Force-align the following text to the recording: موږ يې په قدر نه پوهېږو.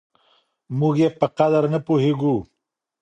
موږ 0.79 0.95
يې 1.01 1.09
په 1.19 1.27
قدر 1.37 1.63
نه 1.73 1.79
پوهېږو. 1.87 2.35